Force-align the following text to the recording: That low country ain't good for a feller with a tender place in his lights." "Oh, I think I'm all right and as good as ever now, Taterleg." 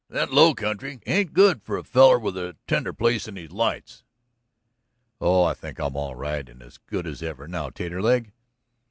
That 0.09 0.33
low 0.33 0.55
country 0.55 0.99
ain't 1.05 1.31
good 1.31 1.61
for 1.61 1.77
a 1.77 1.83
feller 1.83 2.17
with 2.17 2.35
a 2.35 2.55
tender 2.65 2.91
place 2.91 3.27
in 3.27 3.35
his 3.35 3.51
lights." 3.51 4.03
"Oh, 5.19 5.43
I 5.43 5.53
think 5.53 5.77
I'm 5.77 5.95
all 5.95 6.15
right 6.15 6.49
and 6.49 6.63
as 6.63 6.79
good 6.79 7.05
as 7.05 7.21
ever 7.21 7.47
now, 7.47 7.69
Taterleg." 7.69 8.31